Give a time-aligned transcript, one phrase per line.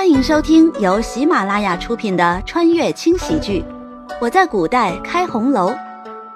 [0.00, 3.62] 欢迎收听由喜马拉雅出品的穿越轻喜剧
[4.18, 5.70] 《我在古代开红楼》，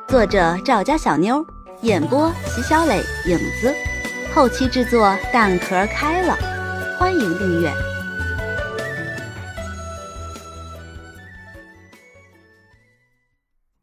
[0.06, 1.42] 作者赵家小妞，
[1.80, 3.74] 演播席小磊、影子，
[4.35, 6.36] 后期制作蛋壳开了。
[6.98, 7.72] 欢迎订阅。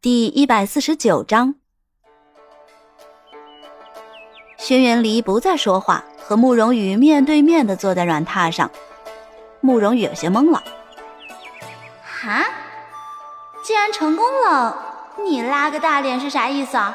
[0.00, 1.56] 第一百四十九章，
[4.58, 8.70] 轩辕离不再说话，和慕容羽面对面的坐在软榻上。
[9.62, 10.62] 慕容羽有些懵了，
[12.02, 12.44] 哈，
[13.64, 14.76] 既然成功了，
[15.24, 16.94] 你拉个大脸是啥意思啊？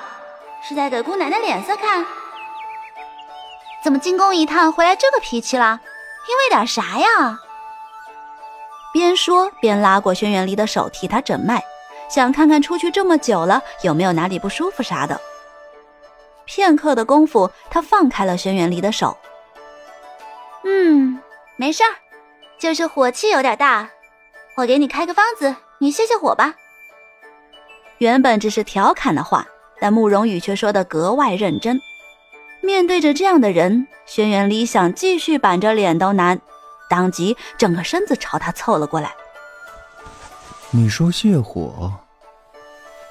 [0.61, 2.05] 是在给姑奶奶脸色看？
[3.81, 5.79] 怎么进宫一趟回来这个脾气了？
[6.27, 7.39] 因为点啥呀？
[8.91, 11.63] 边说边拉过轩辕离的手替他诊脉，
[12.09, 15.17] 想看看出去这么久了有没有哪里不舒服啥的。
[16.43, 19.17] 片刻的功夫，他放开了轩辕离的手，
[20.65, 21.21] 嗯，
[21.55, 21.95] 没事儿。
[22.59, 23.89] 就是火气有点大，
[24.55, 26.55] 我给你开个方子，你泄泄火吧。
[27.99, 29.45] 原本只是调侃的话，
[29.79, 31.79] 但慕容羽却说的格外认真。
[32.61, 36.39] 面对着这样的人，轩辕离想继续板着脸都难，
[36.89, 39.15] 当即整个身子朝他凑了过来。
[40.71, 41.93] 你说泄火，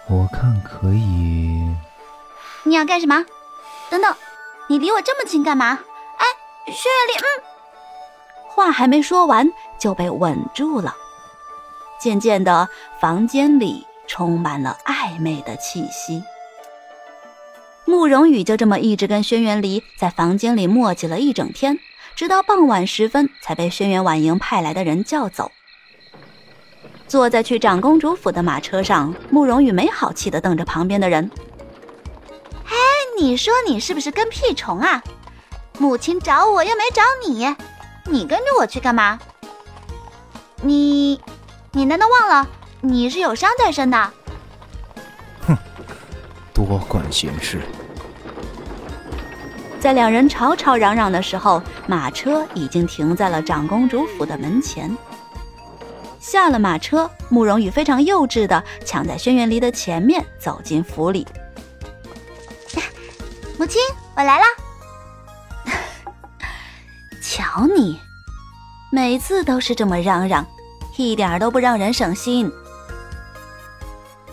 [0.09, 1.75] 我看可以。
[2.65, 3.25] 你要干什么？
[3.89, 4.15] 等等，
[4.67, 5.79] 你离我这么近干嘛？
[6.19, 6.27] 哎，
[6.67, 7.56] 轩辕离，嗯。
[8.57, 10.97] 话还没说完，就被稳住了。
[12.01, 12.67] 渐渐的，
[12.99, 16.23] 房间里充满了暧昧的气息。
[17.85, 21.79] 慕容羽就这么一直跟轩辕离在房间里磨叽了一整天，
[22.15, 25.53] 直到傍晚时分才被轩辕婉莹派来的人叫走。
[27.07, 31.31] 坐在去长公主府的马车上，慕容羽没好气的瞪着旁边的人
[32.67, 32.75] ：“哎，
[33.21, 35.05] 你说你是不是跟屁虫啊？
[35.79, 37.55] 母亲找我又没找你。”
[38.09, 39.19] 你跟着我去干嘛？
[40.63, 41.21] 你，
[41.73, 42.49] 你难道忘了
[42.81, 44.11] 你是有伤在身的？
[45.47, 45.57] 哼，
[46.55, 47.61] 多管闲事！
[49.81, 54.97] 在两人吵吵嚷嚷的时候，马车已经停在了长公主府的门前。
[56.19, 61.27] 下了马车，慕容羽非常幼稚的抢在轩辕离的前面走进府里。
[63.59, 63.81] 母亲，
[64.17, 64.47] 我来啦！
[67.57, 67.99] 瞧你，
[68.91, 70.47] 每次都是这么嚷嚷，
[70.99, 72.53] 一点都不让人省心。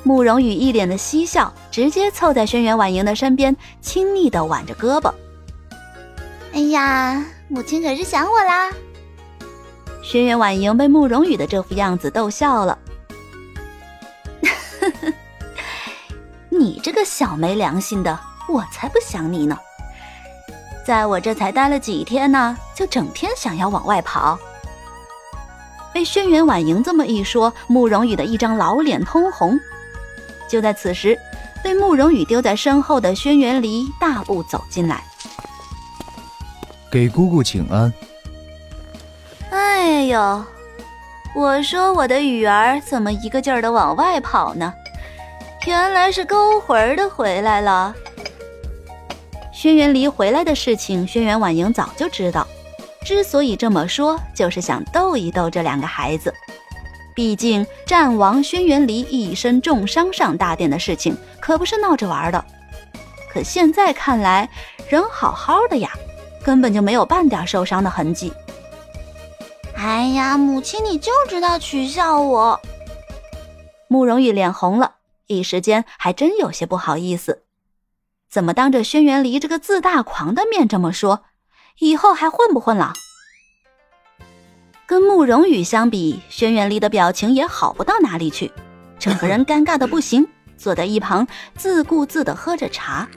[0.03, 5.09] 慕容羽一脸的嬉笑，直接凑在轩辕婉莹的身边，亲昵的挽着胳膊。
[6.51, 8.69] 哎呀，母亲可是想我啦！
[10.03, 12.77] 轩辕婉莹被慕容羽的这副样子逗笑了。
[16.51, 18.19] 你这个小没良心的，
[18.49, 19.57] 我才不想你呢！
[20.85, 24.37] 在我这才待了几天呢，就整天想要往外跑。
[25.93, 29.57] 被轩辕婉莹这么一说，慕容羽的一张老脸通红。
[30.49, 31.17] 就在此时，
[31.63, 35.03] 被慕容羽丢在身后的轩辕离大步走进来，
[36.91, 37.93] 给姑姑请安。
[39.51, 40.43] 哎呦，
[41.33, 44.73] 我说我的雨儿怎么一个劲儿的往外跑呢？
[45.65, 47.95] 原来是勾魂的回来了。
[49.63, 52.45] 轩辕离回来的事情，轩辕婉莹早就知道。
[53.05, 56.33] 之所以这么说，就是想逗一逗这两个孩子。
[57.15, 62.43] 毕竟战王轩辕离一身重伤上大殿的事情，可不是闹着玩的。
[63.31, 64.49] 可现在看来，
[64.89, 65.89] 人好好的呀，
[66.43, 68.33] 根本就没有半点受伤的痕迹。
[69.77, 72.59] 哎呀，母亲，你就知道取笑我。
[73.87, 74.95] 慕容羽脸红了，
[75.27, 77.43] 一时间还真有些不好意思。
[78.33, 81.25] 怎么当着轩辕离这个自大狂的面这么说？
[81.77, 82.91] 以后还混不混了？
[84.87, 88.51] 跟慕容羽相比，轩辕离的表情也好不到哪里去，
[88.97, 90.27] 整个人 尴尬的不行，
[90.57, 93.07] 坐在一旁自顾自的喝着茶。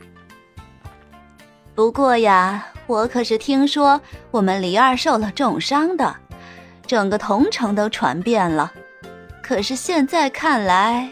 [1.74, 3.98] 不过呀，我可是听说
[4.30, 6.14] 我们离二受了重伤的，
[6.86, 8.70] 整个桐城都传遍了。
[9.42, 11.08] 可是现在看来，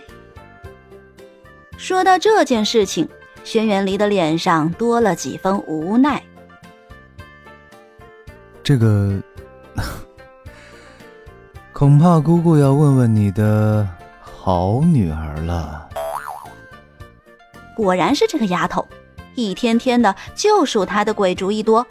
[1.78, 3.08] 说到这件事情。
[3.44, 6.20] 轩辕离的脸上多了几分无奈。
[8.62, 9.20] 这个，
[11.72, 13.86] 恐怕姑姑要问问你的
[14.20, 15.88] 好女儿了。
[17.76, 18.86] 果然是这个丫头，
[19.34, 21.86] 一天天的就数她的鬼主意多。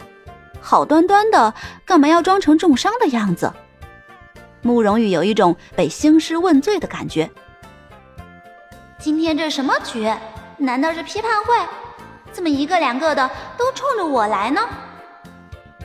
[0.60, 1.54] 好端端的，
[1.86, 3.54] 干嘛要装成重伤的样子？
[4.62, 7.30] 慕容羽有一种被兴师问罪的感觉。
[8.98, 10.10] 今天这什么局？
[10.64, 11.54] 难道是批判会？
[12.32, 14.62] 怎么一个两个的都冲着我来呢？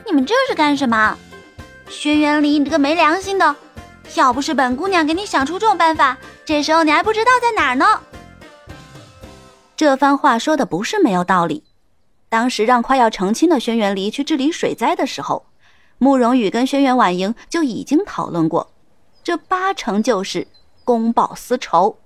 [0.07, 1.19] 你们这是干什么？
[1.89, 3.57] 轩辕离，你这个没良心的！
[4.15, 8.01] 要不是本姑娘给你想出这种办法，这时候你还不知道在哪儿呢。
[9.77, 11.65] 这番话说的不是没有道理。
[12.29, 15.45] 当时让快要成亲的轩辕离去治理水灾的时候，
[15.99, 18.71] 慕容羽跟轩辕婉莹就已经讨论过，
[19.25, 20.47] 这八成就是
[20.85, 21.99] 公报私仇。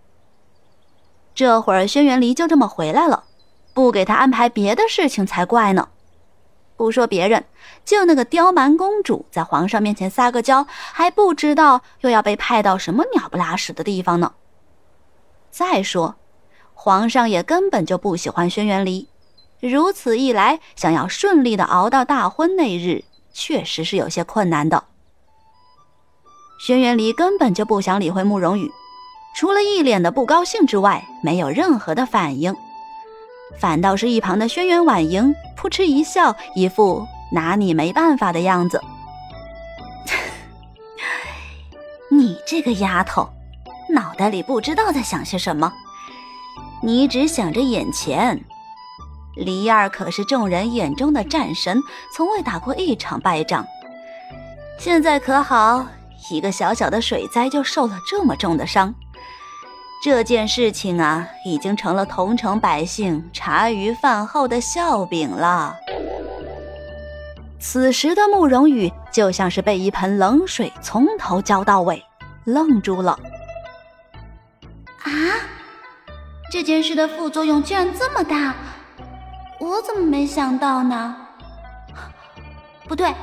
[1.34, 3.24] 这会儿轩辕离就这么回来了，
[3.72, 5.88] 不给他安排别的事情才怪呢。
[6.76, 7.44] 不说别人，
[7.84, 14.32] 就那个刁蛮公主在皇上面前撒个娇，还不知道又要被派到什么鸟不拉屎的地方呢。
[15.50, 16.16] 再说，
[16.74, 19.08] 皇上也根本就不喜欢轩辕离，
[19.60, 24.84] 如此一来，想要顺利的熬到大婚那日，确实是有些困难的。
[26.58, 28.72] 轩辕离根本就不想理会慕容羽，
[29.34, 32.54] 除了一脸的不高兴之外，没有任何的反应。
[33.58, 38.80] 反倒是一旁的轩辕婉莹扑哧一笑，一副拿你没办法的样子。
[42.10, 43.28] 你这个丫头，
[43.90, 45.72] 脑袋里不知道在想些什么，
[46.82, 48.42] 你只想着眼前。
[49.36, 51.80] 黎儿可是众人眼中的战神，
[52.14, 53.66] 从未打过一场败仗。
[54.78, 55.86] 现在可好，
[56.30, 58.94] 一个小小的水灾就受了这么重的伤。
[60.02, 65.76] 这件事情啊，已经成了同城百姓茶余饭后的笑柄了。
[67.60, 72.04] 此时的慕容羽就像是被一盆冷水从头浇到尾，
[72.42, 73.16] 愣住了。
[75.04, 75.08] 啊，
[76.50, 78.56] 这件事的副作用居然这么大，
[79.60, 81.16] 我怎么没想到呢？
[82.88, 83.14] 不对，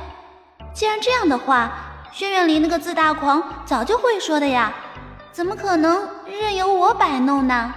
[0.72, 1.70] 既然这样的话，
[2.10, 4.72] 轩辕离那个自大狂早就会说的呀。
[5.32, 7.74] 怎么可能任由我摆弄呢？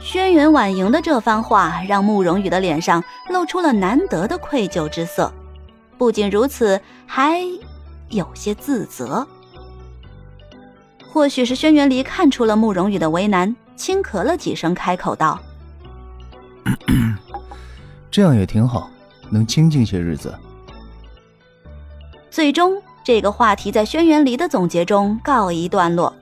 [0.00, 5.32] 轩辕婉莹的这番话让慕容羽的脸上露出了难得的愧疚之色，
[5.98, 7.40] 不仅如此，还
[8.08, 9.26] 有些自责。
[11.12, 15.38] 或许是轩辕离看出了慕容羽的为难，轻咳了几声，开口道：
[18.10, 18.88] “这样也挺好，
[19.30, 20.32] 能清静些日子。”
[22.30, 22.80] 最终。
[23.04, 26.14] 这个话题在轩辕离的总结中告一段落，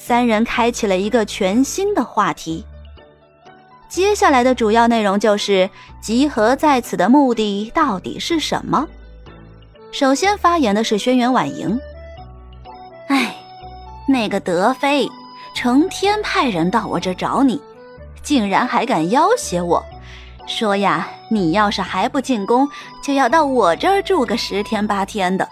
[0.00, 2.64] 三人开启了一个全新的话题。
[3.88, 5.68] 接下来的主要内容就是
[6.00, 8.86] 集合在此的目的到底是什么？
[9.90, 11.78] 首先发言的是轩辕婉莹。
[13.08, 13.34] 哎，
[14.06, 15.08] 那个德妃
[15.54, 17.60] 成天派人到我这找你，
[18.22, 19.84] 竟然还敢要挟我，
[20.46, 22.68] 说呀，你要是还不进宫，
[23.02, 25.48] 就要到我这儿住个十天八天的。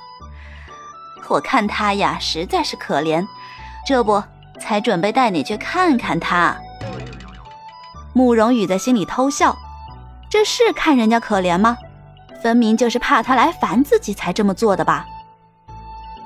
[1.28, 3.26] 我看他呀，实在是可怜，
[3.86, 4.22] 这不
[4.58, 6.56] 才准备带你去看看他。
[8.12, 9.56] 慕容羽在心里偷笑，
[10.30, 11.76] 这是看人家可怜吗？
[12.42, 15.06] 分明就是怕他来烦自己才这么做的吧。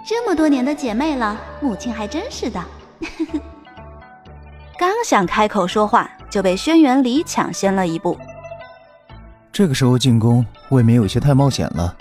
[0.05, 2.63] 这么多年的姐妹了，母亲还真是的。
[4.79, 8.19] 刚想开口说话，就被轩辕离抢先了一步。
[9.53, 11.97] 这个时候进宫，未免有些太冒险了。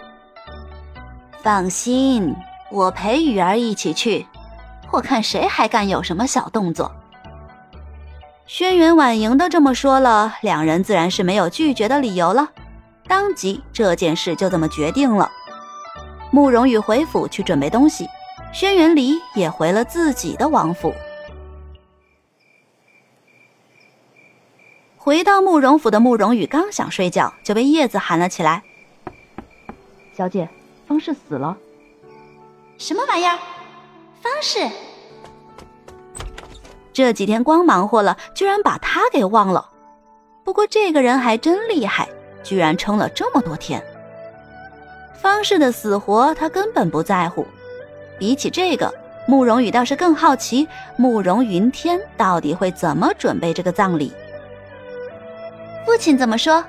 [1.41, 2.35] 放心。
[2.71, 4.27] 我陪雨儿一起去，
[4.91, 6.91] 我看谁还敢有什么小动作。
[8.47, 12.49] 轩辕婉莹都这么说了，两人自然是没有拒绝的理由了。
[13.07, 15.31] 当即这件事就这么决定了。
[16.31, 18.07] 慕容羽回府去准备东西，
[18.51, 20.93] 轩辕离也回了自己的王府。
[24.97, 28.61] 回到慕容府的慕容羽刚想睡觉，就被叶子喊了起来
[30.15, 30.47] ：“小姐，
[30.87, 31.57] 方氏死了。”
[32.77, 33.37] 什么玩意儿？
[34.21, 34.59] 方氏
[36.91, 39.69] 这几天光忙活了，居然把他给忘了。
[40.43, 42.09] 不过这个人还真厉害，
[42.43, 43.81] 居然撑了这么多天。
[45.21, 47.45] 方氏的死活他根本不在乎。
[48.17, 48.93] 比起这个，
[49.25, 54.11] 慕容羽倒是更好奇慕容云天到底会怎么准备这个葬礼。
[55.85, 56.61] 父亲怎么说？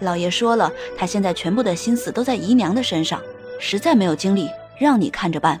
[0.00, 3.20] 老爷说了，他现在全部的心思都在姨娘的身上，
[3.58, 4.48] 实在没有精力。
[4.76, 5.60] 让你看着办。